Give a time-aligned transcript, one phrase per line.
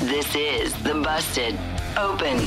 [0.00, 1.56] This is the Busted
[1.96, 2.38] Open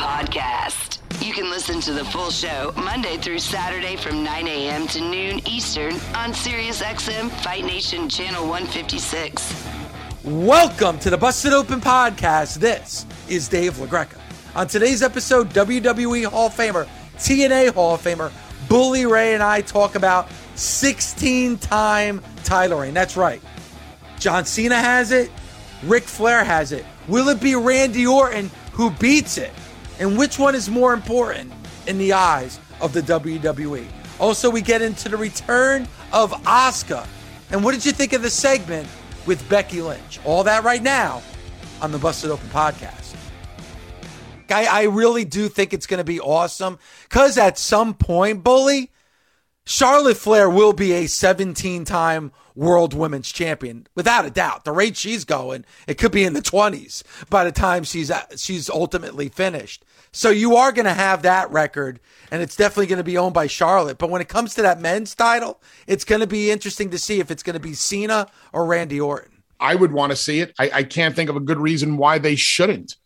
[0.00, 0.98] Podcast.
[1.24, 4.88] You can listen to the full show Monday through Saturday from 9 a.m.
[4.88, 9.64] to noon Eastern on SiriusXM Fight Nation Channel 156.
[10.24, 12.56] Welcome to the Busted Open Podcast.
[12.56, 14.18] This is Dave LaGreca.
[14.56, 18.32] On today's episode, WWE Hall of Famer, TNA Hall of Famer,
[18.68, 22.94] Bully Ray and I talk about 16 time title reign.
[22.94, 23.40] That's right.
[24.18, 25.30] John Cena has it.
[25.82, 26.84] Ric Flair has it.
[27.08, 29.52] Will it be Randy Orton who beats it?
[29.98, 31.52] And which one is more important
[31.86, 33.86] in the eyes of the WWE?
[34.18, 37.06] Also, we get into the return of Asuka.
[37.50, 38.88] And what did you think of the segment
[39.26, 40.20] with Becky Lynch?
[40.24, 41.22] All that right now
[41.80, 43.16] on the Busted Open podcast.
[44.50, 48.90] I, I really do think it's going to be awesome because at some point, Bully,
[49.70, 54.64] Charlotte Flair will be a 17 time world women's champion without a doubt.
[54.64, 58.24] The rate she's going, it could be in the 20s by the time she's uh,
[58.36, 59.84] she's ultimately finished.
[60.10, 62.00] So you are going to have that record
[62.32, 63.98] and it's definitely going to be owned by Charlotte.
[63.98, 67.20] But when it comes to that men's title, it's going to be interesting to see
[67.20, 69.44] if it's going to be Cena or Randy Orton.
[69.60, 70.52] I would want to see it.
[70.58, 72.96] I, I can't think of a good reason why they shouldn't.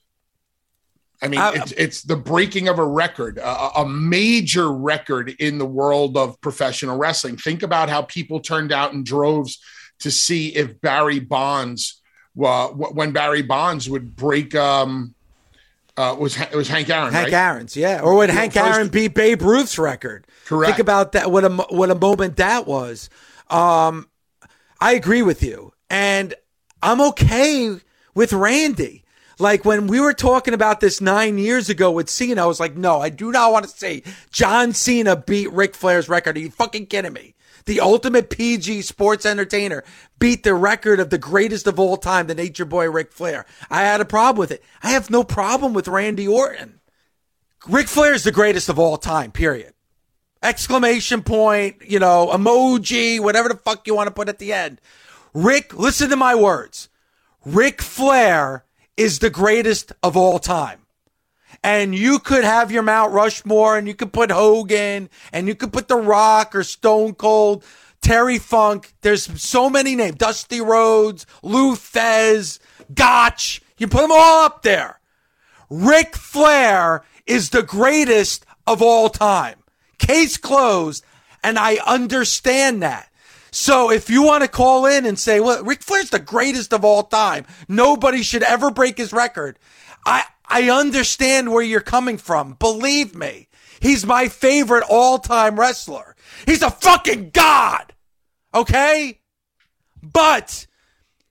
[1.25, 5.57] I mean, uh, it's, it's, the breaking of a record, a, a, major record in
[5.57, 7.39] the world of professional wrestling.
[7.39, 9.59] Think about how people turned out in droves
[10.01, 12.03] to see if Barry Bonds,
[12.43, 15.15] uh, when Barry Bonds would break, um,
[15.97, 17.33] uh, was it was Hank Aaron, Hank right?
[17.33, 20.27] Aaron's, yeah, or when Hank first, Aaron beat Babe Ruth's record.
[20.45, 20.73] Correct.
[20.73, 21.31] Think about that.
[21.31, 23.09] What a what a moment that was.
[23.49, 24.09] Um,
[24.81, 26.35] I agree with you, and
[26.83, 27.79] I'm okay
[28.15, 29.04] with Randy.
[29.39, 32.77] Like when we were talking about this nine years ago with Cena, I was like,
[32.77, 36.37] no, I do not want to see John Cena beat Ric Flair's record.
[36.37, 37.35] Are you fucking kidding me?
[37.67, 39.85] The ultimate PG sports entertainer
[40.19, 43.47] beat the record of the greatest of all time, the nature boy Ric Flair.
[43.71, 44.63] I had a problem with it.
[44.83, 46.81] I have no problem with Randy Orton.
[47.67, 49.73] Ric Flair is the greatest of all time, period.
[50.43, 54.79] Exclamation point, you know, emoji, whatever the fuck you want to put at the end.
[55.33, 56.91] Rick, listen to my words.
[57.47, 60.81] Ric Flair is the greatest of all time.
[61.63, 65.73] And you could have your Mount Rushmore and you could put Hogan and you could
[65.73, 67.65] put The Rock or Stone Cold,
[68.03, 68.93] Terry Funk.
[69.01, 70.17] There's so many names.
[70.17, 72.59] Dusty Rhodes, Lou Thesz,
[72.93, 73.63] Gotch.
[73.79, 75.01] You put them all up there.
[75.71, 79.57] Ric Flair is the greatest of all time.
[79.99, 81.05] Case closed.
[81.43, 83.09] And I understand that.
[83.55, 86.85] So if you want to call in and say, well, Ric Flair's the greatest of
[86.85, 87.47] all time.
[87.69, 89.61] Nobody should ever break his record.
[90.05, 92.55] I, I understand where you're coming from.
[92.55, 93.47] Believe me.
[93.79, 96.17] He's my favorite all time wrestler.
[96.47, 97.95] He's a fucking god.
[98.53, 99.21] Okay?
[100.03, 100.67] But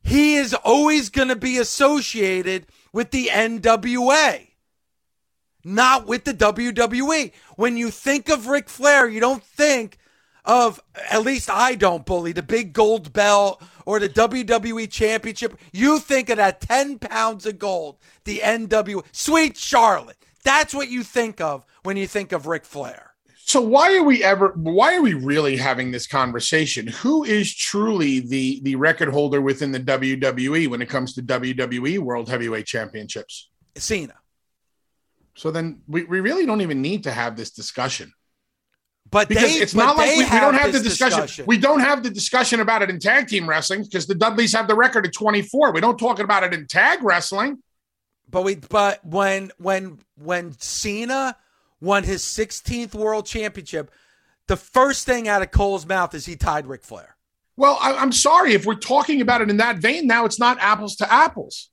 [0.02, 4.48] he is always going to be associated with the NWA,
[5.66, 7.34] not with the WWE.
[7.58, 9.98] When you think of Ric Flair, you don't think
[10.46, 15.58] of at least I don't bully the big gold belt or the WWE championship.
[15.72, 20.18] You think of that 10 pounds of gold, the NW Sweet Charlotte.
[20.44, 23.14] That's what you think of when you think of Ric Flair.
[23.46, 26.88] So why are we ever why are we really having this conversation?
[26.88, 32.00] Who is truly the the record holder within the WWE when it comes to WWE
[32.00, 33.50] World Heavyweight Championships?
[33.76, 34.16] Cena.
[35.36, 38.14] So then we, we really don't even need to have this discussion.
[39.14, 41.22] But because they, it's not like we, we, don't have the discussion.
[41.22, 41.46] discussion.
[41.46, 44.68] We don't have the discussion about it in tag team wrestling because the Dudleys have
[44.68, 45.72] the record at 24.
[45.72, 47.62] We don't talk about it in tag wrestling.
[48.28, 51.38] But we but when when when Cena
[51.80, 53.92] won his 16th world championship,
[54.48, 57.16] the first thing out of Cole's mouth is he tied Ric Flair.
[57.56, 60.08] Well, I, am sorry if we're talking about it in that vein.
[60.08, 61.70] Now it's not apples to apples,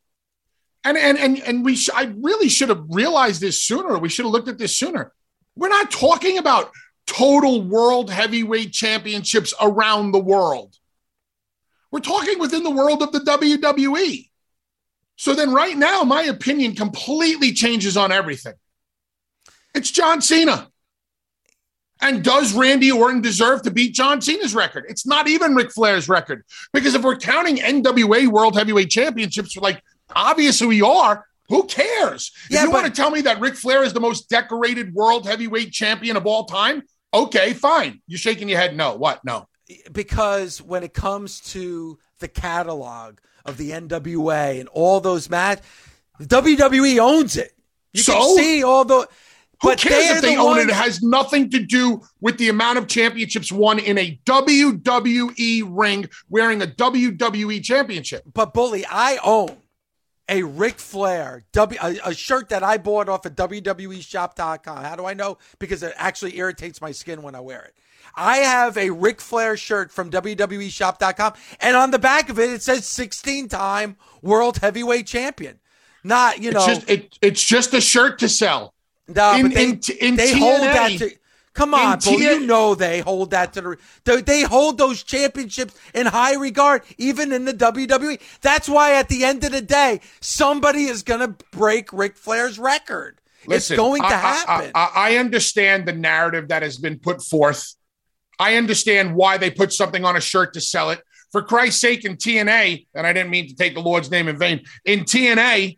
[0.84, 3.96] and and and and we sh- I really should have realized this sooner.
[3.98, 5.14] We should have looked at this sooner.
[5.56, 6.70] We're not talking about
[7.10, 10.76] total world heavyweight championships around the world.
[11.90, 14.28] We're talking within the world of the WWE.
[15.16, 18.54] So then, right now, my opinion completely changes on everything.
[19.74, 20.68] It's John Cena.
[22.00, 24.86] And does Randy Orton deserve to beat John Cena's record?
[24.88, 26.44] It's not even Ric Flair's record.
[26.72, 29.82] Because if we're counting NWA World Heavyweight Championships, like
[30.14, 32.32] obviously we are, who cares?
[32.48, 34.94] Yeah, if you but- want to tell me that Ric Flair is the most decorated
[34.94, 38.00] world heavyweight champion of all time, okay, fine.
[38.06, 38.76] You're shaking your head.
[38.76, 39.24] No, what?
[39.24, 39.46] No.
[39.92, 45.64] Because when it comes to the catalog of the NWA and all those matches,
[46.20, 47.52] WWE owns it.
[47.92, 48.12] You so?
[48.12, 49.08] can see all the
[49.62, 50.68] who but cares if they the own ones- it?
[50.70, 56.08] It has nothing to do with the amount of championships won in a WWE ring
[56.28, 58.22] wearing a WWE championship.
[58.32, 59.56] But Bully, I own
[60.30, 64.84] a Ric Flair w, a, a, shirt that I bought off of WWEshop.com.
[64.84, 65.36] How do I know?
[65.58, 67.74] Because it actually irritates my skin when I wear it.
[68.14, 72.62] I have a Ric Flair shirt from WWEshop.com, and on the back of it, it
[72.62, 75.58] says 16 time World Heavyweight Champion.
[76.02, 76.64] Not, you know.
[76.64, 78.72] It's just, it, it's just a shirt to sell.
[79.08, 81.10] No, in, they, in, in they TNA, hold that to.
[81.60, 84.22] Come on, Bo, you know they hold that to the.
[84.22, 88.18] They hold those championships in high regard, even in the WWE.
[88.40, 92.58] That's why at the end of the day, somebody is going to break Ric Flair's
[92.58, 93.20] record.
[93.46, 94.70] Listen, it's going to happen.
[94.74, 97.74] I, I, I understand the narrative that has been put forth.
[98.38, 101.02] I understand why they put something on a shirt to sell it.
[101.30, 104.38] For Christ's sake, in TNA, and I didn't mean to take the Lord's name in
[104.38, 105.76] vain, in TNA,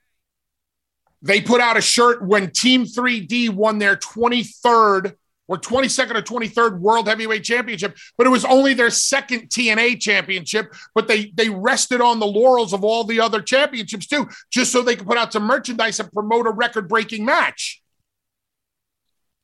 [1.22, 5.16] they put out a shirt when Team 3D won their 23rd
[5.52, 10.72] or 22nd or 23rd World Heavyweight Championship, but it was only their second TNA championship.
[10.94, 14.80] But they they rested on the laurels of all the other championships too, just so
[14.80, 17.82] they could put out some merchandise and promote a record-breaking match.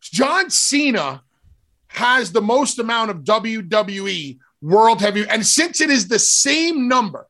[0.00, 1.22] John Cena
[1.88, 7.26] has the most amount of WWE World Heavyweight, and since it is the same number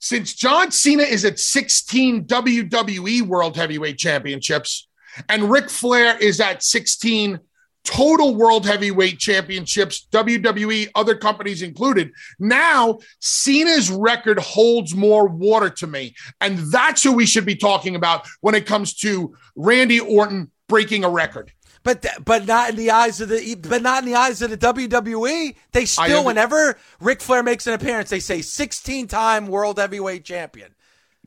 [0.00, 4.88] since John Cena is at 16 WWE World Heavyweight Championships
[5.28, 7.38] and Ric Flair is at 16
[7.84, 15.86] total World Heavyweight Championships, WWE, other companies included, now Cena's record holds more water to
[15.86, 16.14] me.
[16.40, 21.04] And that's who we should be talking about when it comes to Randy Orton breaking
[21.04, 21.52] a record.
[21.82, 24.58] But but not in the eyes of the but not in the eyes of the
[24.58, 25.56] WWE.
[25.72, 30.74] They still, whenever Ric Flair makes an appearance, they say 16 time world heavyweight champion.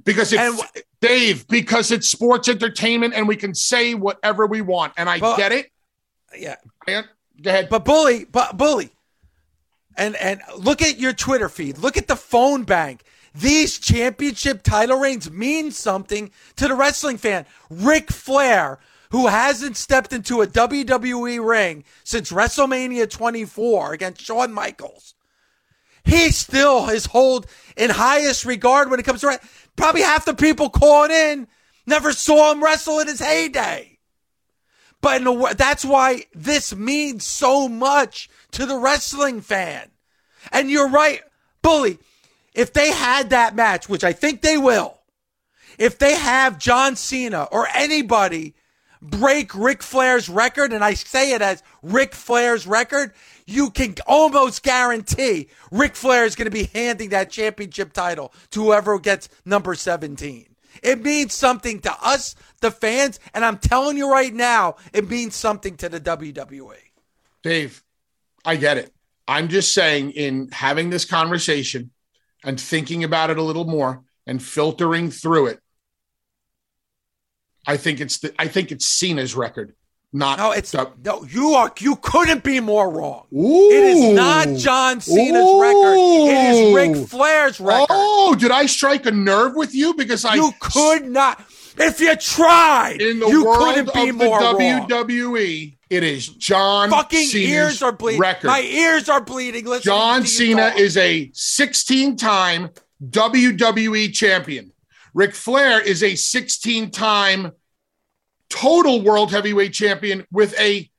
[0.04, 4.94] Because it's and, Dave, because it's sports entertainment and we can say whatever we want.
[4.98, 5.72] And I but, get it.
[6.38, 6.56] Yeah.
[7.42, 7.70] Go ahead.
[7.70, 8.92] But bully, but bully.
[9.96, 11.78] And and look at your Twitter feed.
[11.78, 13.04] Look at the phone bank.
[13.36, 17.46] These championship title reigns mean something to the wrestling fan.
[17.70, 18.80] Ric Flair
[19.14, 25.14] who hasn't stepped into a WWE ring since WrestleMania 24 against Shawn Michaels.
[26.04, 27.46] He still is hold
[27.78, 29.40] in highest regard when it comes to
[29.76, 31.48] probably half the people calling in
[31.86, 33.93] never saw him wrestle in his heyday.
[35.04, 39.92] But the, that's why this means so much to the wrestling fan.
[40.50, 41.20] And you're right,
[41.62, 42.00] Bully.
[42.54, 44.98] If they had that match, which I think they will,
[45.78, 48.54] if they have John Cena or anybody
[49.02, 53.12] break Ric Flair's record, and I say it as Ric Flair's record,
[53.46, 58.64] you can almost guarantee Ric Flair is going to be handing that championship title to
[58.64, 60.53] whoever gets number 17.
[60.84, 65.36] It means something to us, the fans, and I'm telling you right now, it means
[65.36, 66.76] something to the WWE.
[67.42, 67.82] Dave,
[68.46, 68.94] I get it.
[69.28, 71.92] I'm just saying, in having this conversation
[72.44, 75.60] and thinking about it a little more and filtering through it,
[77.66, 79.74] I think it's the, I think it's Cena's record.
[80.16, 81.24] Not no, it's the, no.
[81.24, 83.26] You are you couldn't be more wrong.
[83.34, 83.72] Ooh.
[83.72, 85.60] It is not John Cena's Ooh.
[85.60, 85.98] record.
[85.98, 87.88] It is Ric Flair's record.
[87.90, 91.44] Oh, did I strike a nerve with you because I you could not.
[91.76, 95.78] If you tried, in the you world couldn't be of the WWE, wrong.
[95.90, 96.92] it is John.
[96.92, 98.22] Fucking Cena's ears are bleeding.
[98.22, 98.48] Record.
[98.48, 99.66] My ears are bleeding.
[99.66, 102.70] Listen John Cena is a 16-time
[103.04, 104.72] WWE champion.
[105.16, 107.54] Ric Flair is a 16 time
[108.54, 110.90] total world heavyweight champion with a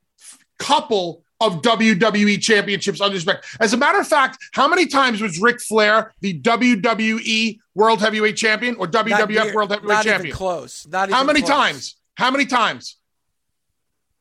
[0.59, 3.43] couple of WWE championships under his back.
[3.59, 8.37] As a matter of fact, how many times was Ric Flair the WWE World Heavyweight
[8.37, 10.27] Champion or WWF near, World Heavyweight not Champion?
[10.27, 10.87] Even close.
[10.87, 11.49] Not how many close.
[11.49, 11.95] times?
[12.15, 12.97] How many times?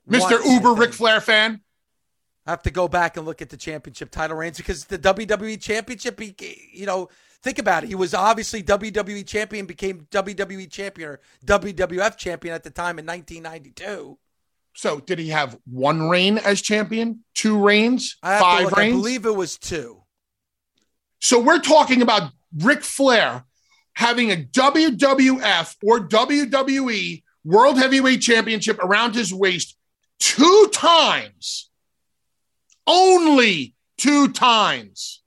[0.08, 0.44] Mr.
[0.44, 1.60] Uber Ric Flair fan.
[2.46, 5.60] I have to go back and look at the championship title reigns because the WWE
[5.60, 7.08] championship, you know,
[7.44, 7.88] Think about it.
[7.88, 13.04] He was obviously WWE champion, became WWE champion or WWF champion at the time in
[13.04, 14.18] 1992.
[14.74, 18.78] So did he have one reign as champion, two reigns, five look.
[18.78, 18.96] I reigns?
[18.96, 20.04] believe it was two.
[21.20, 23.44] So we're talking about Ric Flair
[23.92, 29.76] having a WWF or WWE World Heavyweight Championship around his waist
[30.18, 31.68] two times.
[32.86, 35.20] Only two times.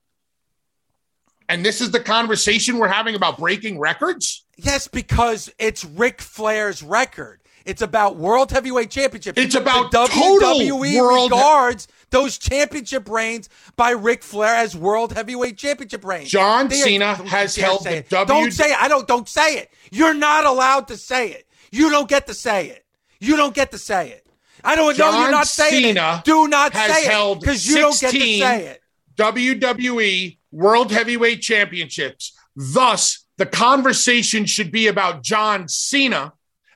[1.50, 4.44] And this is the conversation we're having about breaking records?
[4.58, 7.40] Yes, because it's Ric Flair's record.
[7.66, 9.38] It's about World Heavyweight Championship.
[9.38, 15.58] It's about the WWE world- regards those championship reigns by Ric Flair as World Heavyweight
[15.58, 16.30] Championship reigns.
[16.30, 18.04] John They- Cena don't has held the.
[18.10, 18.82] W- Don't say it.
[18.82, 19.06] I don't.
[19.08, 19.70] Don't say it.
[19.92, 21.46] You're not allowed to say it.
[21.72, 22.86] You don't get to say it.
[23.20, 24.26] You don't get to say it.
[24.64, 25.22] I don't know.
[25.22, 26.24] You're not saying Cena it.
[26.26, 28.82] Do not say it because you don't get to say it.
[29.18, 32.36] WWE World Heavyweight Championships.
[32.56, 36.34] Thus, the conversation should be about John Cena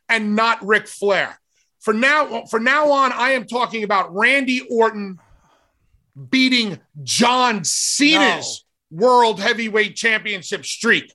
[0.07, 1.39] and not Ric Flair.
[1.79, 5.17] For now, for now on, I am talking about Randy Orton
[6.29, 11.11] beating John Cena's World Heavyweight Championship streak.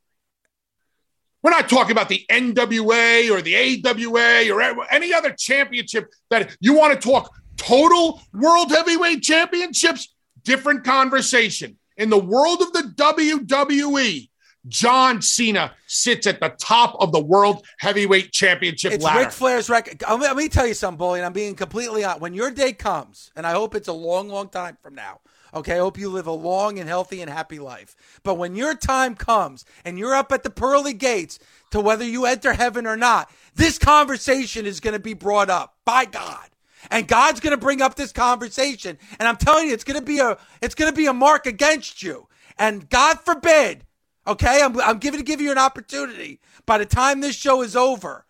[1.44, 6.74] We're not talking about the NWA or the AWA or any other championship that you
[6.74, 10.12] want to talk total World Heavyweight Championships.
[10.42, 11.78] Different conversation.
[11.96, 14.28] In the world of the WWE,
[14.68, 19.20] John Cena sits at the top of the World Heavyweight Championship It's ladder.
[19.20, 20.02] Ric Flair's record.
[20.08, 22.20] Let me, tell you something, Bully, and I'm being completely honest.
[22.20, 25.20] When your day comes, and I hope it's a long, long time from now,
[25.54, 25.74] okay?
[25.74, 27.94] I hope you live a long and healthy and happy life.
[28.24, 31.38] But when your time comes and you're up at the pearly gates
[31.70, 35.76] to whether you enter heaven or not, this conversation is going to be brought up
[35.84, 36.48] by God.
[36.90, 40.04] And God's going to bring up this conversation, and I'm telling you, it's going to
[40.04, 42.28] be a it's going to be a mark against you.
[42.58, 43.84] And God forbid,
[44.26, 47.76] okay, I'm I'm giving to give you an opportunity by the time this show is
[47.76, 48.24] over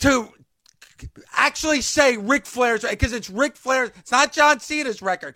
[0.00, 0.28] to
[1.36, 3.90] actually say Ric Flair's because it's Ric Flair's.
[3.98, 5.34] It's not John Cena's record.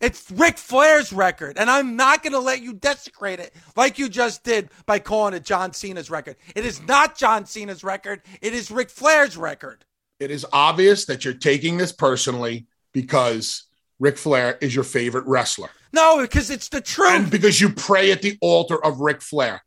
[0.00, 4.08] It's Ric Flair's record, and I'm not going to let you desecrate it like you
[4.08, 6.36] just did by calling it John Cena's record.
[6.54, 8.22] It is not John Cena's record.
[8.40, 9.84] It is Ric Flair's record.
[10.20, 13.64] It is obvious that you're taking this personally because
[13.98, 15.70] Ric Flair is your favorite wrestler.
[15.92, 17.10] No, because it's the truth.
[17.12, 19.62] and because you pray at the altar of Ric Flair.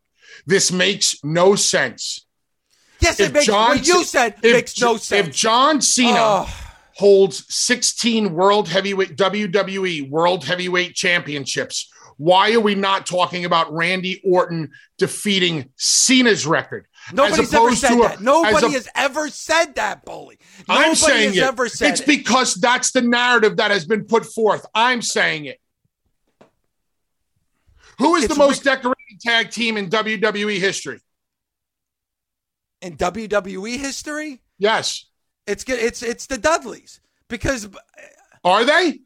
[0.45, 2.25] This makes no sense.
[2.99, 5.27] yes, it makes what you said if makes no sense.
[5.29, 6.57] If John Cena Oh.
[6.95, 14.21] holds 16 World Heavyweight WWE World Heavyweight Championships, why are we not talking about Randy
[14.23, 16.85] Orton defeating Cena's record?
[17.13, 18.21] Nobody's ever said a- that.
[18.21, 20.37] Nobody a- has ever said that, bully.
[20.67, 21.59] Nobody I'm saying it.
[21.81, 22.05] it's it.
[22.07, 24.65] because that's the narrative that has been put forth.
[24.75, 25.59] I'm saying it.
[27.97, 30.99] Who is It's the most decorated tag team in WWE history?
[32.81, 35.05] in WWE history, Yes.
[35.45, 35.63] it's.
[35.67, 37.69] It's it's the Dudleys because uh,
[38.43, 39.01] Are they?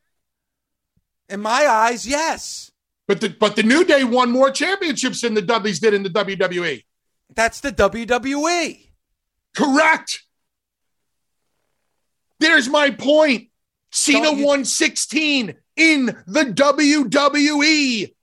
[1.28, 2.72] in my eyes, yes,
[3.08, 6.10] But the but the New Day won more championships than the Dudleys did in the
[6.10, 6.86] WWE.
[7.36, 7.72] That's the.
[7.72, 8.90] WWE.
[9.56, 10.24] Correct.
[12.40, 13.50] There's my point.
[13.92, 18.14] Cena you- won 16 in the WWE.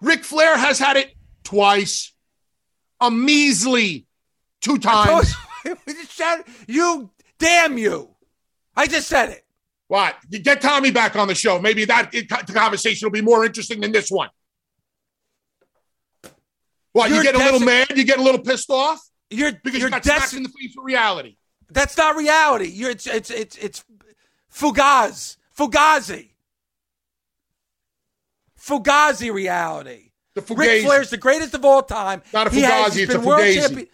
[0.00, 2.12] Ric Flair has had it twice.
[3.00, 4.06] A measly
[4.62, 5.34] two times.
[5.64, 8.14] you, we just said- you damn you!
[8.74, 9.44] I just said it.
[9.88, 10.16] What?
[10.30, 11.60] You get Tommy back on the show.
[11.60, 14.30] Maybe that it- the conversation will be more interesting than this one.
[16.96, 17.10] What?
[17.10, 17.88] You get a little mad?
[17.94, 18.98] You get a little pissed off
[19.28, 21.36] You're because you're you got smacked in the face with reality.
[21.70, 22.68] That's not reality.
[22.68, 23.84] You're it's it's it's it's
[24.50, 25.36] Fugaz.
[25.58, 26.30] Fugazi.
[28.58, 30.12] Fugazi reality.
[30.34, 30.84] The Ric Fugazi.
[30.84, 32.22] Flair's the greatest of all time.
[32.32, 33.54] Not a He has- Fugazi, he's it's been a world Fugazi.
[33.60, 33.86] champion.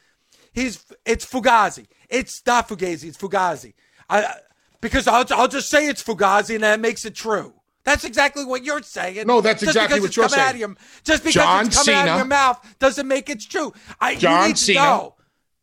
[0.52, 1.86] He's it's Fugazi.
[2.08, 3.04] It's not Fugazi.
[3.08, 3.74] It's Fugazi.
[4.08, 4.32] I
[4.80, 7.54] because I'll I'll just say it's Fugazi and that makes it true.
[7.84, 9.26] That's exactly what you're saying.
[9.26, 10.62] No, that's Just exactly what it's you're coming Out saying.
[10.64, 13.72] of your, just because John it's coming out of your mouth doesn't make it true.
[14.00, 15.14] I, John you need to Cena- know.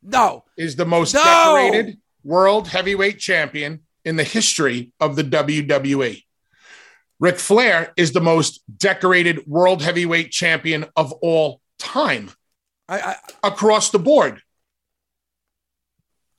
[0.03, 1.21] No, is the most No!
[1.23, 6.23] decorated world heavyweight champion in the history of the WWE.
[7.21, 12.31] Ric Flair is the most decorated world heavyweight champion of all time
[12.87, 13.15] I, I
[13.47, 14.41] across the board.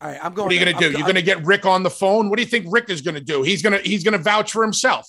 [0.00, 0.46] all right, I'm going.
[0.46, 0.86] What are you going to do?
[0.86, 2.30] I'm- You're going to get Rick on the phone?
[2.30, 3.42] What do you think Rick is going to do?
[3.42, 5.06] He's going to he's going to vouch for himself.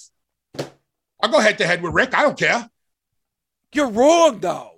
[1.21, 2.13] I'll go head to head with Rick.
[2.13, 2.69] I don't care.
[3.73, 4.71] You're wrong, though.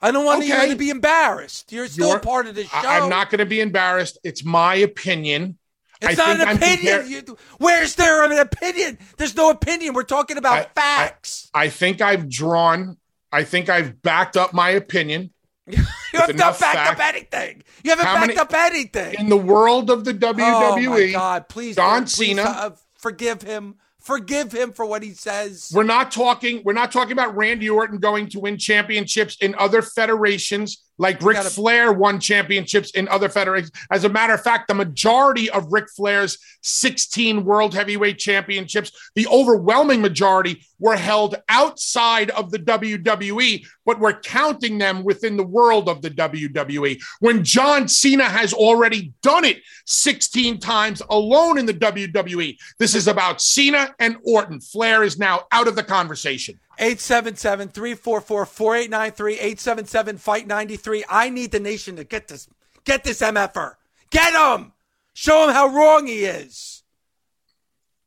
[0.00, 0.64] I don't want Okay.
[0.66, 1.72] you to be embarrassed.
[1.72, 2.70] You're still You're- part of the show.
[2.72, 4.18] I, am not going to be embarrassed.
[4.24, 5.58] It's my opinion.
[6.00, 7.10] It's I not an I'm opinion.
[7.10, 8.98] You- where's there an opinion?
[9.18, 9.92] There's no opinion.
[9.92, 11.50] We're talking about I- facts.
[11.52, 12.96] I think I've drawn,
[13.30, 15.30] I think I've backed up my opinion
[15.66, 15.76] you
[16.14, 17.62] have not backed fact, up anything.
[17.84, 20.40] You haven't backed many, up anything in the world of the WWE.
[20.40, 21.48] Oh my God!
[21.48, 23.76] Please, John please, Cena, uh, forgive him.
[24.00, 25.70] Forgive him for what he says.
[25.74, 26.62] We're not talking.
[26.64, 31.36] We're not talking about Randy Orton going to win championships in other federations like Ric
[31.36, 33.72] gotta, Flair won championships in other federations.
[33.90, 39.26] As a matter of fact, the majority of Ric Flair's 16 world heavyweight championships, the
[39.28, 45.88] overwhelming majority were held outside of the WWE, but we're counting them within the world
[45.88, 47.00] of the WWE.
[47.20, 53.08] When John Cena has already done it 16 times alone in the WWE, this is
[53.08, 54.60] about Cena and Orton.
[54.60, 56.60] Flair is now out of the conversation.
[56.80, 61.04] 877 344 4893 877 Fight 93.
[61.08, 62.48] I need the nation to get this.
[62.84, 63.56] Get this MFR.
[63.56, 63.78] Er.
[64.10, 64.72] Get him.
[65.12, 66.82] Show him how wrong he is.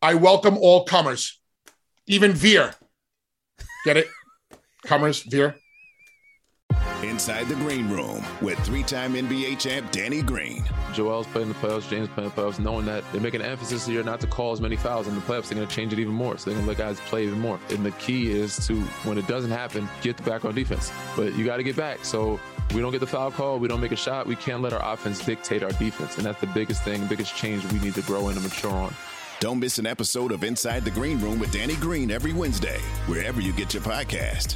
[0.01, 1.39] I welcome all comers,
[2.07, 2.73] even Veer.
[3.85, 4.07] Get it?
[4.83, 5.55] comers, Veer.
[7.03, 10.63] Inside the Green Room with three-time NBA champ Danny Green.
[10.93, 14.03] Joel's playing the playoffs, James playing the playoffs, knowing that they're making an emphasis here
[14.03, 15.49] not to call as many fouls in the playoffs.
[15.49, 16.37] They're going to change it even more.
[16.37, 17.59] So they're going to let guys play even more.
[17.69, 20.91] And the key is to, when it doesn't happen, get back on defense.
[21.15, 22.05] But you got to get back.
[22.05, 22.39] So
[22.73, 24.93] we don't get the foul call, we don't make a shot, we can't let our
[24.93, 26.17] offense dictate our defense.
[26.17, 28.93] And that's the biggest thing, biggest change we need to grow in and mature on.
[29.39, 33.41] Don't miss an episode of Inside the Green Room with Danny Green every Wednesday, wherever
[33.41, 34.55] you get your podcast.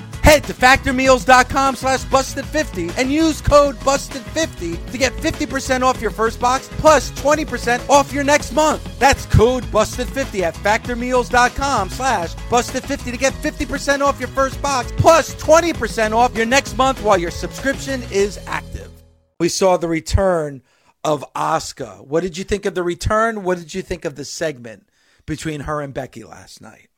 [0.23, 6.39] Head to factormeals.com slash busted50 and use code busted50 to get 50% off your first
[6.39, 8.99] box plus 20% off your next month.
[8.99, 15.35] That's code busted50 at factormeals.com slash busted50 to get 50% off your first box plus
[15.35, 18.91] 20% off your next month while your subscription is active.
[19.39, 20.61] We saw the return
[21.03, 22.05] of Asuka.
[22.05, 23.43] What did you think of the return?
[23.43, 24.87] What did you think of the segment
[25.25, 26.90] between her and Becky last night?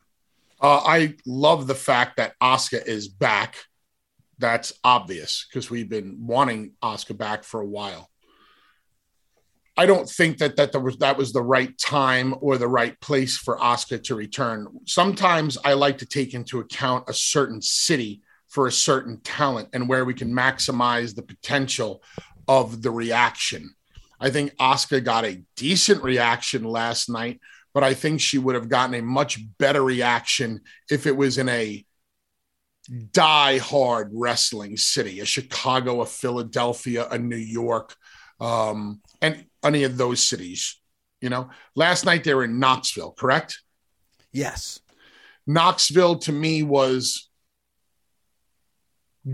[0.63, 3.57] Uh, I love the fact that Asuka is back.
[4.39, 8.09] That's obvious because we've been wanting Asuka back for a while.
[9.75, 13.37] I don't think that that was that was the right time or the right place
[13.37, 14.67] for Asuka to return.
[14.85, 19.89] Sometimes I like to take into account a certain city for a certain talent and
[19.89, 22.01] where we can maximize the potential
[22.47, 23.73] of the reaction.
[24.19, 27.41] I think Asuka got a decent reaction last night
[27.73, 31.49] but I think she would have gotten a much better reaction if it was in
[31.49, 31.83] a
[33.11, 37.95] die hard wrestling city, a Chicago, a Philadelphia, a New York,
[38.39, 40.79] um, and any of those cities.
[41.21, 43.59] You know, last night they were in Knoxville, correct?
[44.31, 44.81] Yes.
[45.47, 47.29] Knoxville to me was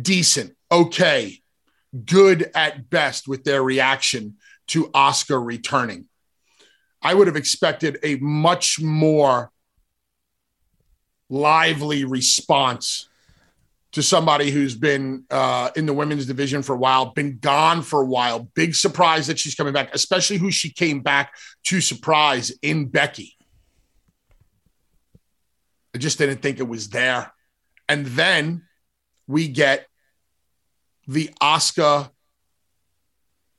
[0.02, 1.40] decent, okay,
[2.06, 4.36] good at best with their reaction
[4.68, 6.09] to Asuka returning.
[7.02, 9.52] I would have expected a much more
[11.30, 13.08] lively response
[13.92, 18.02] to somebody who's been uh, in the women's division for a while, been gone for
[18.02, 18.48] a while.
[18.54, 21.34] Big surprise that she's coming back, especially who she came back
[21.66, 23.36] to surprise in Becky.
[25.96, 27.32] I just didn't think it was there.
[27.88, 28.64] And then
[29.28, 29.88] we get
[31.08, 32.12] the Asuka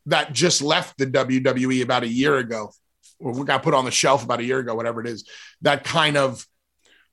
[0.07, 2.73] that just left the WWE about a year ago,
[3.21, 5.29] we got put on the shelf about a year ago, whatever it is.
[5.63, 6.47] That kind of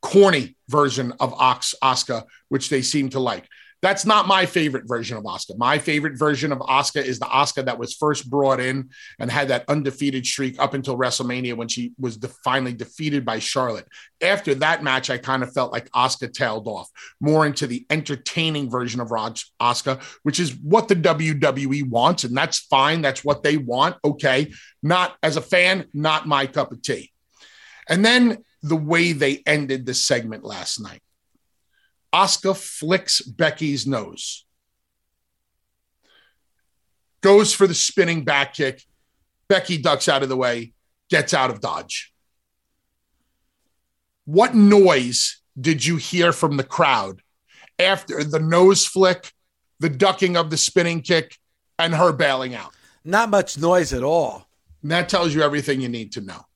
[0.01, 3.47] corny version of Ox Asuka, which they seem to like.
[3.81, 5.57] That's not my favorite version of Asuka.
[5.57, 9.49] My favorite version of Asuka is the Asuka that was first brought in and had
[9.49, 13.87] that undefeated streak up until WrestleMania when she was de- finally defeated by Charlotte.
[14.21, 18.69] After that match, I kind of felt like Asuka tailed off more into the entertaining
[18.69, 23.03] version of Asuka, which is what the WWE wants, and that's fine.
[23.03, 23.95] That's what they want.
[24.03, 27.11] Okay, not as a fan, not my cup of tea.
[27.87, 31.01] And then the way they ended the segment last night.
[32.17, 34.45] Asuka flicks Becky's nose,
[37.21, 38.81] goes for the spinning back kick.
[39.47, 40.73] Becky ducks out of the way,
[41.11, 42.11] gets out of dodge.
[44.25, 47.21] What noise did you hear from the crowd
[47.77, 49.31] after the nose flick,
[49.79, 51.37] the ducking of the spinning kick,
[51.77, 52.73] and her bailing out?
[53.05, 54.47] Not much noise at all.
[54.81, 56.46] And that tells you everything you need to know.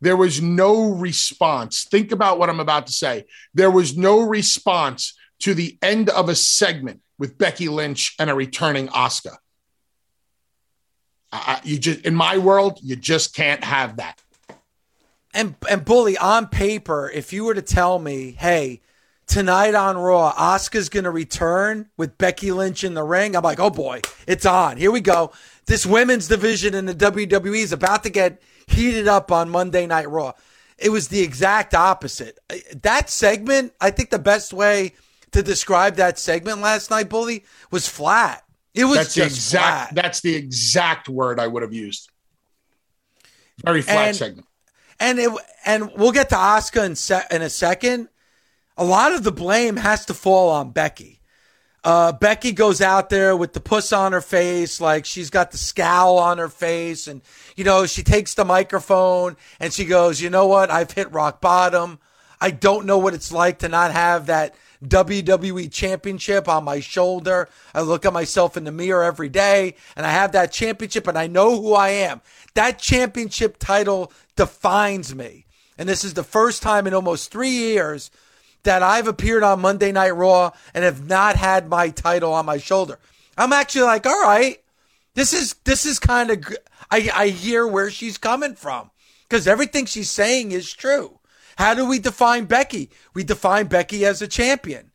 [0.00, 1.84] There was no response.
[1.84, 3.26] Think about what I'm about to say.
[3.54, 8.34] There was no response to the end of a segment with Becky Lynch and a
[8.34, 9.36] returning Asuka.
[11.30, 14.20] Uh, you just in my world, you just can't have that.
[15.34, 18.80] And and bully on paper, if you were to tell me, hey,
[19.26, 23.60] tonight on Raw, Asuka's going to return with Becky Lynch in the ring, I'm like,
[23.60, 24.78] oh boy, it's on.
[24.78, 25.32] Here we go.
[25.66, 30.08] This women's division in the WWE is about to get heated up on Monday Night
[30.08, 30.32] Raw.
[30.78, 32.38] It was the exact opposite.
[32.82, 34.94] That segment, I think the best way
[35.32, 38.44] to describe that segment last night, Bully, was flat.
[38.74, 39.92] It was that's just the exact.
[39.92, 39.94] flat.
[40.02, 42.10] That's the exact word I would have used.
[43.64, 44.46] Very flat And- segment.
[45.00, 45.30] And it,
[45.64, 48.08] and we'll get to Asuka in, se- in a second.
[48.76, 51.17] A lot of the blame has to fall on Becky.
[51.84, 55.58] Uh, Becky goes out there with the puss on her face, like she's got the
[55.58, 57.22] scowl on her face, and
[57.56, 60.70] you know she takes the microphone and she goes, "You know what?
[60.70, 61.98] I've hit rock bottom.
[62.40, 64.54] I don't know what it's like to not have that
[64.86, 67.48] WWE championship on my shoulder.
[67.74, 71.18] I look at myself in the mirror every day and I have that championship and
[71.18, 72.20] I know who I am.
[72.54, 75.46] That championship title defines me.
[75.76, 78.10] And this is the first time in almost three years
[78.64, 82.58] that I've appeared on Monday Night Raw and have not had my title on my
[82.58, 82.98] shoulder.
[83.36, 84.58] I'm actually like, all right,
[85.14, 86.56] this is this is kind of
[86.90, 88.90] I I hear where she's coming from
[89.28, 91.18] because everything she's saying is true.
[91.56, 92.90] How do we define Becky?
[93.14, 94.92] We define Becky as a champion.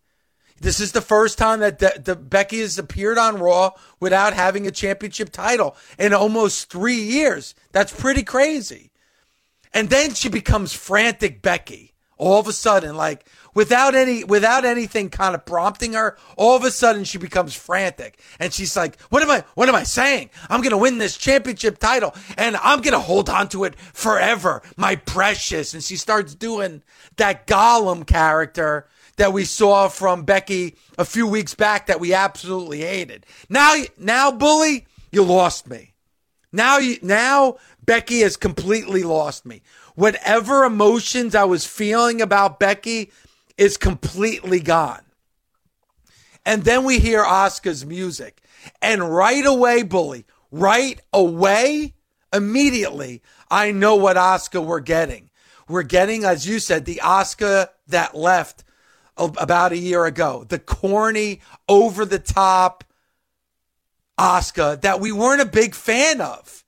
[0.59, 4.65] This is the first time that the, the Becky has appeared on Raw without having
[4.65, 7.53] a championship title in almost three years.
[7.73, 8.91] That's pretty crazy.
[9.73, 15.09] And then she becomes frantic Becky all of a sudden, like without any without anything
[15.09, 16.17] kind of prompting her.
[16.37, 19.43] All of a sudden, she becomes frantic, and she's like, "What am I?
[19.55, 20.29] What am I saying?
[20.49, 24.95] I'm gonna win this championship title, and I'm gonna hold on to it forever, my
[24.95, 26.83] precious." And she starts doing
[27.17, 28.87] that Gollum character
[29.17, 33.25] that we saw from Becky a few weeks back that we absolutely hated.
[33.47, 35.93] Now, now, bully, you lost me.
[36.53, 39.63] Now you now Becky has completely lost me.
[39.95, 43.11] Whatever emotions I was feeling about Becky
[43.57, 45.01] is completely gone.
[46.45, 48.41] And then we hear Asuka's music.
[48.81, 51.93] And right away, bully, right away,
[52.33, 55.29] immediately, I know what Asuka we're getting.
[55.67, 58.63] We're getting, as you said, the Asuka that left
[59.15, 60.45] about a year ago.
[60.47, 62.83] The corny, over the top
[64.19, 66.63] Asuka that we weren't a big fan of.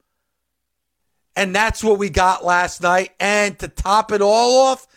[1.35, 3.11] And that's what we got last night.
[3.19, 4.87] And to top it all off,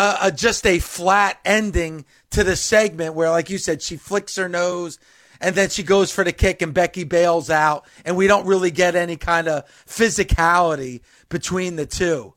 [0.00, 4.36] uh, uh, just a flat ending to the segment where, like you said, she flicks
[4.36, 4.98] her nose
[5.42, 7.86] and then she goes for the kick and Becky bails out.
[8.06, 12.32] And we don't really get any kind of physicality between the two.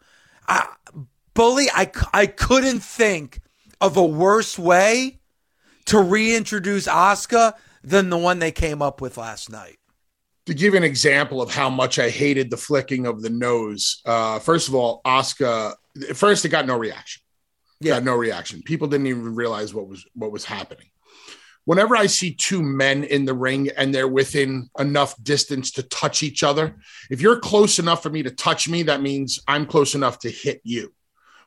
[0.45, 0.67] I,
[1.34, 3.39] Bully, I, I couldn't think
[3.80, 5.21] of a worse way
[5.86, 9.78] to reintroduce Asuka than the one they came up with last night.
[10.47, 14.39] to give an example of how much I hated the flicking of the nose, uh,
[14.39, 15.76] first of all, Asuka.
[16.13, 17.22] First, it got no reaction.
[17.83, 17.99] Yeah.
[17.99, 18.61] No reaction.
[18.63, 20.87] People didn't even realize what was what was happening.
[21.65, 26.23] whenever I see two men in the ring and they're within enough distance to touch
[26.23, 26.75] each other,
[27.09, 30.29] if you're close enough for me to touch me, that means I'm close enough to
[30.29, 30.93] hit you,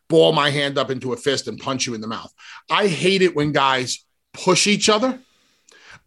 [0.08, 2.32] ball my hand up into a fist and punch you in the mouth.
[2.70, 5.18] I hate it when guys push each other.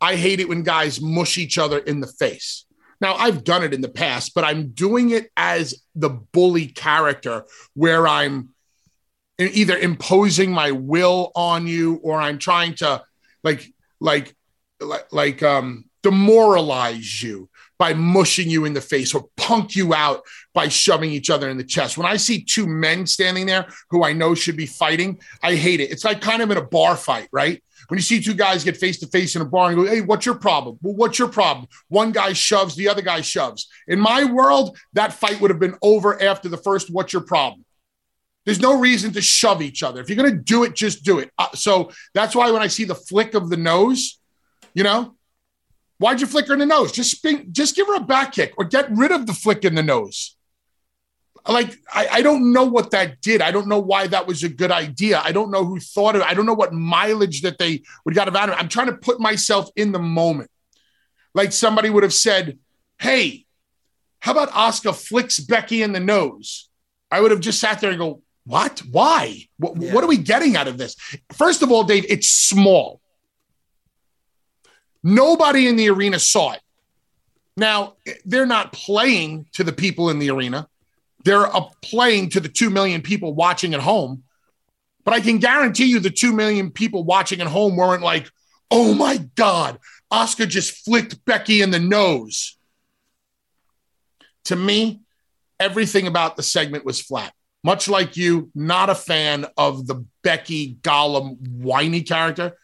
[0.02, 2.66] I hate it when guys mush each other in the face.
[3.02, 7.46] Now, I've done it in the past, but I'm doing it as the bully character
[7.74, 8.50] where I'm
[9.40, 13.04] either imposing my will on you or I'm trying to
[13.44, 14.36] like like
[14.82, 20.22] like, like um demoralize you by mushing you in the face or punk you out
[20.54, 21.98] by shoving each other in the chest.
[21.98, 25.80] When I see two men standing there who I know should be fighting, I hate
[25.80, 25.90] it.
[25.90, 27.64] It's like kind of in a bar fight, right?
[27.88, 30.02] When you see two guys get face to face in a bar and go, Hey,
[30.02, 30.78] what's your problem?
[30.82, 31.68] Well, what's your problem?
[31.88, 33.70] One guy shoves, the other guy shoves.
[33.88, 37.66] In my world, that fight would have been over after the first, What's your problem?
[38.50, 40.02] There's no reason to shove each other.
[40.02, 41.30] If you're going to do it, just do it.
[41.38, 44.18] Uh, so that's why when I see the flick of the nose,
[44.74, 45.14] you know,
[46.00, 46.92] why'd you flick her in the nose?
[46.92, 49.76] Just spin, just give her a back kick or get rid of the flick in
[49.76, 50.36] the nose.
[51.48, 53.44] Like, I, I don't know what that did.
[53.44, 55.22] I don't know why that was a good idea.
[55.24, 56.28] I don't know who thought of it.
[56.28, 58.60] I don't know what mileage that they would got out of it.
[58.60, 60.50] I'm trying to put myself in the moment.
[61.36, 62.58] Like somebody would have said,
[62.98, 63.46] Hey,
[64.22, 66.68] how about Asuka flicks Becky in the nose?
[67.12, 68.80] I would have just sat there and go, what?
[68.80, 69.46] Why?
[69.58, 69.94] What, yeah.
[69.94, 70.96] what are we getting out of this?
[71.34, 73.00] First of all, Dave, it's small.
[75.04, 76.62] Nobody in the arena saw it.
[77.56, 77.94] Now,
[78.26, 80.68] they're not playing to the people in the arena.
[81.24, 84.24] They're uh, playing to the 2 million people watching at home.
[85.06, 88.32] But I can guarantee you the 2 million people watching at home weren't like,
[88.72, 89.78] oh my God,
[90.12, 92.58] Asuka just flicked Becky in the nose.
[94.46, 95.02] To me,
[95.60, 97.32] everything about the segment was flat
[97.64, 102.56] much like you, not a fan of the Becky Gollum whiny character.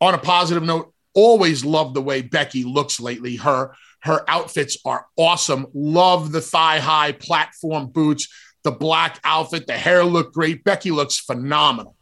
[0.00, 3.36] On a positive note, always love the way Becky looks lately.
[3.36, 5.66] Her her outfits are awesome.
[5.72, 8.28] Love the thigh high platform boots,
[8.62, 10.62] the black outfit, the hair looked great.
[10.62, 11.96] Becky looks phenomenal.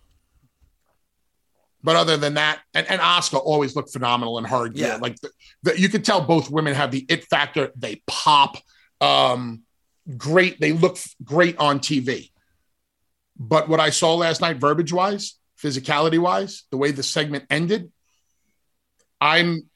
[1.84, 4.88] But other than that, and, and Asuka always looked phenomenal in her gear.
[4.88, 4.96] Yeah.
[4.96, 5.30] Like the,
[5.62, 7.70] the, you could tell both women have the it factor.
[7.76, 8.56] They pop.
[9.00, 9.62] Um,
[10.16, 10.60] great.
[10.60, 12.31] They look great on TV.
[13.36, 17.90] But what I saw last night, verbiage wise, physicality wise, the way the segment ended,
[19.20, 19.68] I'm,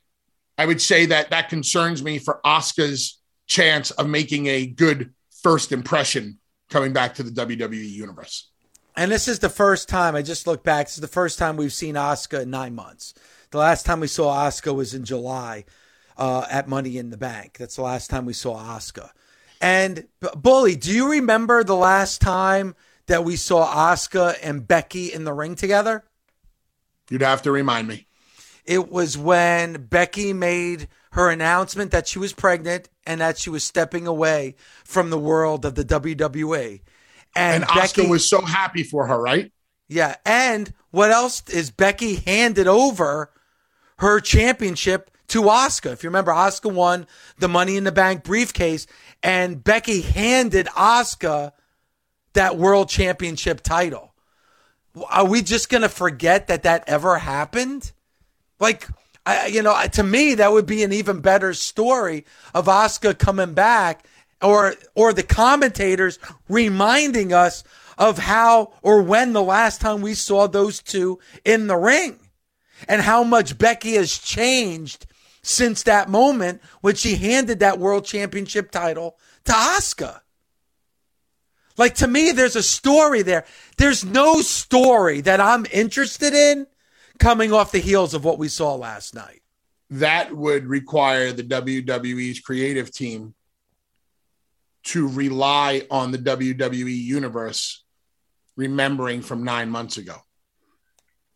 [0.58, 5.72] I would say that that concerns me for Asuka's chance of making a good first
[5.72, 6.38] impression
[6.70, 8.50] coming back to the WWE universe.
[8.96, 10.86] And this is the first time I just look back.
[10.86, 13.14] This is the first time we've seen Asuka in nine months.
[13.50, 15.64] The last time we saw Asuka was in July
[16.16, 17.58] uh, at Money in the Bank.
[17.58, 19.10] That's the last time we saw Asuka.
[19.60, 22.74] And Bully, do you remember the last time
[23.06, 26.04] that we saw Asuka and Becky in the ring together?
[27.10, 28.06] You'd have to remind me.
[28.64, 33.64] It was when Becky made her announcement that she was pregnant and that she was
[33.64, 36.80] stepping away from the world of the WWE.
[37.36, 39.52] And, and Becky, Asuka was so happy for her, right?
[39.88, 40.16] Yeah.
[40.24, 43.30] And what else is Becky handed over
[43.98, 45.92] her championship to Asuka?
[45.92, 47.06] If you remember, Asuka won
[47.38, 48.86] the Money in the Bank briefcase,
[49.22, 51.52] and Becky handed Asuka
[52.36, 54.14] that world championship title.
[55.10, 57.92] Are we just going to forget that that ever happened?
[58.58, 58.88] Like,
[59.26, 63.52] I, you know, to me, that would be an even better story of Asuka coming
[63.52, 64.06] back
[64.40, 66.18] or, or the commentators
[66.48, 67.64] reminding us
[67.98, 72.18] of how or when the last time we saw those two in the ring
[72.88, 75.06] and how much Becky has changed
[75.42, 80.20] since that moment when she handed that world championship title to Asuka.
[81.76, 83.44] Like to me, there's a story there.
[83.76, 86.66] There's no story that I'm interested in
[87.18, 89.42] coming off the heels of what we saw last night.
[89.90, 93.34] That would require the WWE's creative team
[94.84, 97.84] to rely on the WWE universe
[98.56, 100.16] remembering from nine months ago.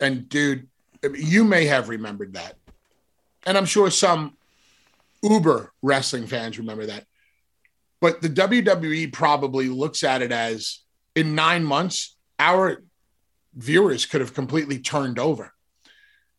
[0.00, 0.68] And dude,
[1.14, 2.56] you may have remembered that.
[3.44, 4.36] And I'm sure some
[5.22, 7.06] uber wrestling fans remember that.
[8.00, 10.80] But the WWE probably looks at it as
[11.14, 12.82] in nine months, our
[13.54, 15.52] viewers could have completely turned over.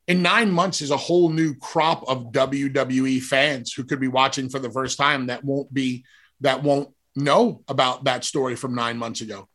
[0.07, 4.49] In nine months is a whole new crop of WWE fans who could be watching
[4.49, 6.03] for the first time that won't be
[6.41, 9.47] that won't know about that story from nine months ago.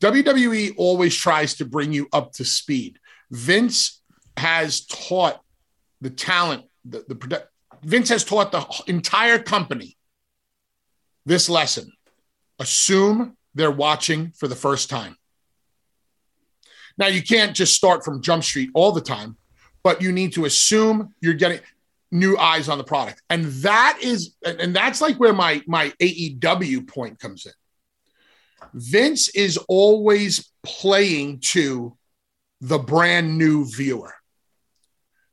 [0.00, 2.98] WWE always tries to bring you up to speed.
[3.30, 4.00] Vince
[4.36, 5.40] has taught
[6.00, 7.48] the talent, the, the
[7.82, 9.97] Vince has taught the entire company
[11.28, 11.92] this lesson
[12.58, 15.16] assume they're watching for the first time.
[16.96, 19.36] Now, you can't just start from Jump Street all the time,
[19.84, 21.60] but you need to assume you're getting
[22.10, 23.22] new eyes on the product.
[23.30, 27.52] And that is, and that's like where my, my AEW point comes in.
[28.74, 31.96] Vince is always playing to
[32.60, 34.14] the brand new viewer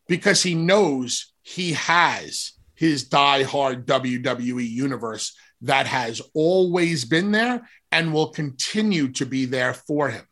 [0.08, 8.14] because he knows he has his die-hard WWE universe that has always been there and
[8.14, 10.26] will continue to be there for him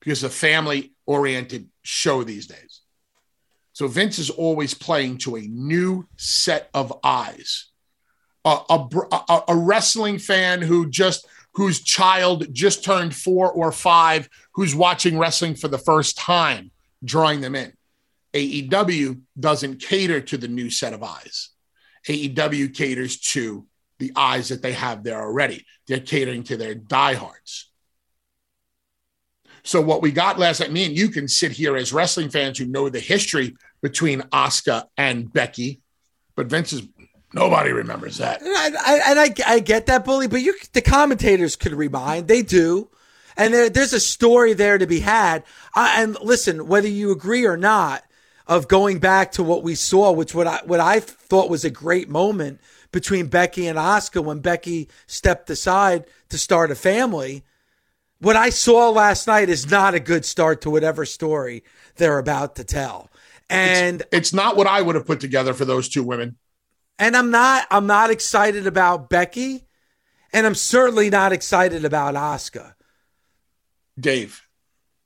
[0.00, 2.80] because a family oriented show these days.
[3.72, 7.66] So Vince is always playing to a new set of eyes.
[8.44, 14.74] A, a, a, wrestling fan who just whose child just turned four or five, who's
[14.74, 16.70] watching wrestling for the first time,
[17.04, 17.72] drawing them in.
[18.32, 21.50] AEW doesn't cater to the new set of eyes.
[22.08, 23.66] AEW caters to
[23.98, 25.64] the eyes that they have there already.
[25.86, 27.70] They're catering to their diehards.
[29.62, 32.58] So what we got last night, me and you can sit here as wrestling fans
[32.58, 35.80] who know the history between Asuka and Becky,
[36.34, 36.82] but Vince is
[37.34, 38.40] nobody remembers that.
[38.40, 42.28] And I, and I, I get that, bully, but you the commentators could remind.
[42.28, 42.90] They do.
[43.36, 45.44] And there, there's a story there to be had.
[45.74, 48.02] And listen, whether you agree or not,
[48.50, 51.70] of going back to what we saw, which what I what I thought was a
[51.70, 52.60] great moment
[52.90, 57.44] between Becky and Asuka when Becky stepped aside to start a family.
[58.18, 61.62] What I saw last night is not a good start to whatever story
[61.96, 63.08] they're about to tell.
[63.48, 66.36] And it's, it's not what I would have put together for those two women.
[66.98, 69.64] And I'm not I'm not excited about Becky,
[70.32, 72.74] and I'm certainly not excited about Asuka.
[73.98, 74.42] Dave,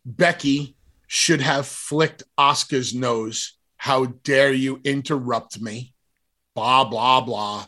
[0.07, 0.77] Becky
[1.15, 3.57] should have flicked Asuka's nose.
[3.77, 5.95] How dare you interrupt me?
[6.57, 7.67] Blah, blah, blah.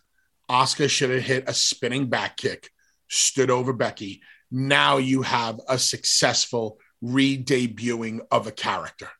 [0.50, 2.70] Asuka should have hit a spinning back kick,
[3.06, 4.20] stood over Becky.
[4.50, 9.10] Now you have a successful re debuting of a character.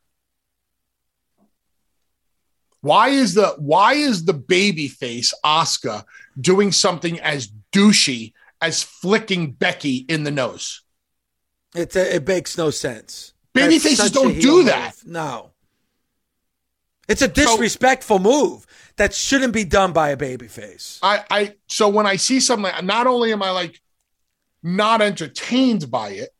[2.81, 6.03] Why is the why is the baby face Asuka
[6.41, 10.83] doing something as douchey as flicking Becky in the nose?
[11.77, 13.33] It, it makes no sense.
[13.57, 14.95] Baby faces don't do that.
[15.05, 15.12] Move.
[15.12, 15.51] No.
[17.09, 18.66] It's a disrespectful so, move
[18.97, 20.99] that shouldn't be done by a baby face.
[21.03, 23.81] I, I so when I see something like not only am I like
[24.62, 26.31] not entertained by it,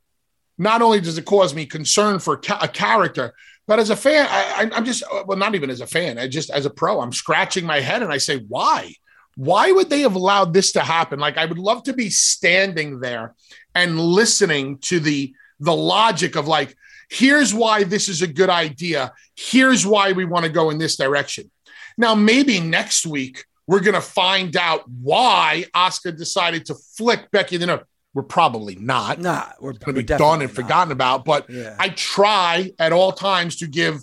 [0.59, 3.35] not only does it cause me concern for ca- a character,
[3.67, 6.29] but as a fan, I, I'm just uh, well, not even as a fan, I
[6.29, 8.93] just as a pro, I'm scratching my head and I say, why?
[9.37, 11.21] Why would they have allowed this to happen?
[11.21, 13.35] Like I would love to be standing there
[13.75, 16.77] and listening to the the logic of like,
[17.09, 19.13] Here's why this is a good idea.
[19.37, 21.51] Here's why we want to go in this direction.
[21.97, 27.57] Now, maybe next week we're going to find out why Asuka decided to flick Becky
[27.57, 27.81] the nose.
[28.15, 29.19] We're probably not.
[29.21, 30.57] Nah, we're going to be done and not.
[30.57, 31.25] forgotten about.
[31.25, 31.77] But yeah.
[31.79, 34.01] I try at all times to give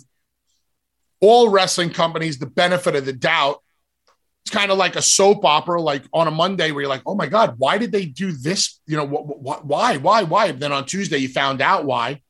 [1.20, 3.60] all wrestling companies the benefit of the doubt.
[4.44, 7.14] It's kind of like a soap opera, like on a Monday where you're like, oh
[7.14, 8.78] my God, why did they do this?
[8.86, 10.52] You know, wh- wh- why, why, why?
[10.52, 12.20] Then on Tuesday, you found out why.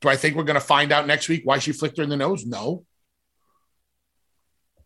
[0.00, 2.08] Do I think we're going to find out next week why she flicked her in
[2.08, 2.46] the nose?
[2.46, 2.84] No.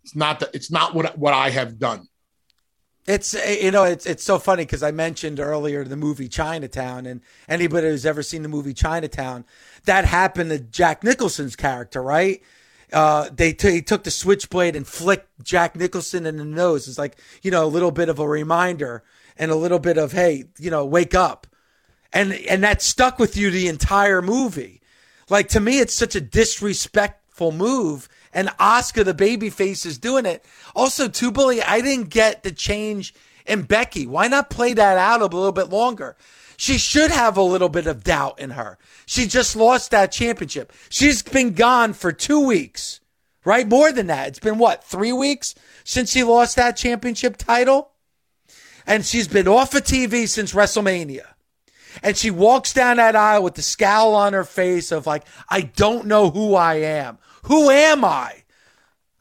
[0.03, 2.09] It's not that it's not what what I have done.
[3.07, 7.21] It's you know it's it's so funny because I mentioned earlier the movie Chinatown and
[7.49, 9.45] anybody who's ever seen the movie Chinatown
[9.85, 12.43] that happened to Jack Nicholson's character right
[12.93, 16.99] uh, they t- he took the switchblade and flicked Jack Nicholson in the nose it's
[16.99, 19.03] like you know a little bit of a reminder
[19.37, 21.47] and a little bit of hey you know wake up
[22.11, 24.81] and and that stuck with you the entire movie
[25.35, 28.09] like to me, it's such a disrespectful move.
[28.33, 30.45] And Asuka, the baby face, is doing it.
[30.77, 33.13] Also, too, bully, I didn't get the change
[33.45, 34.07] in Becky.
[34.07, 36.17] Why not play that out a little bit longer?
[36.57, 38.79] She should have a little bit of doubt in her.
[39.07, 40.73] She just lost that championship.
[40.89, 43.01] She's been gone for two weeks,
[43.45, 43.67] right?
[43.67, 44.29] More than that.
[44.29, 47.91] It's been what, three weeks since she lost that championship title?
[48.87, 51.34] And she's been off of TV since WrestleMania
[52.03, 55.63] and she walks down that aisle with the scowl on her face of like, I
[55.63, 57.19] don't know who I am.
[57.45, 58.45] Who am I?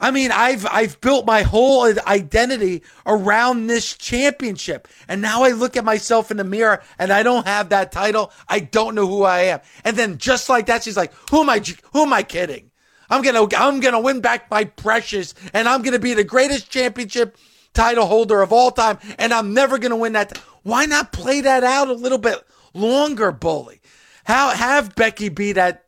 [0.04, 4.90] I mean, I've I've built my whole identity around this championship.
[5.08, 8.34] And now I look at myself in the mirror and I don't have that title.
[8.50, 9.62] I don't know who I am.
[9.86, 12.72] And then just like that, she's like, who am I who am I kidding?
[13.10, 16.14] I'm going to I'm going to win back my precious and I'm going to be
[16.14, 17.38] the greatest championship
[17.74, 20.38] title holder of all time and I'm never going to win that.
[20.64, 22.44] Why not play that out a little bit
[22.74, 23.82] longer bully.
[24.26, 25.84] How have Becky be that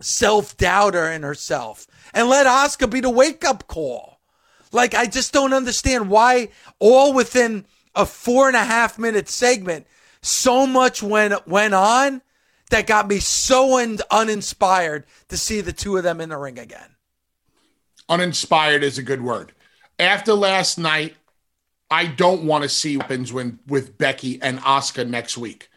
[0.00, 4.20] self doubter in herself and let Asuka be the wake up call.
[4.72, 6.48] Like I just don't understand why
[6.78, 9.86] all within a four and a half minute segment
[10.20, 12.22] so much went went on
[12.70, 16.58] that got me so un- uninspired to see the two of them in the ring
[16.58, 16.96] again.
[18.08, 19.52] Uninspired is a good word.
[19.98, 21.14] After last night,
[21.90, 25.68] I don't want to see happens when with Becky and Oscar next week.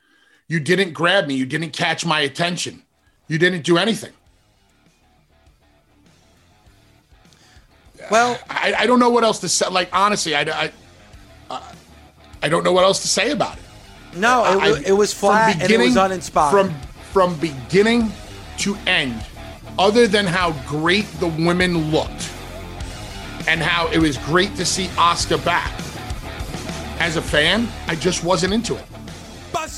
[0.48, 1.36] You didn't grab me.
[1.36, 2.84] You didn't catch my attention.
[3.28, 4.14] You didn't do anything.
[8.10, 9.68] Well, I, I don't know what else to say.
[9.70, 10.72] Like honestly, I,
[11.50, 11.62] I,
[12.42, 13.64] I don't know what else to say about it.
[14.18, 16.52] No, it, I- it was flat and it was uninspired.
[16.52, 16.74] From
[17.12, 18.12] from beginning
[18.60, 19.26] to end,
[19.80, 22.32] other than how great the women looked
[23.48, 25.72] and how it was great to see Asuka back.
[27.00, 28.84] As a fan, I just wasn't into it.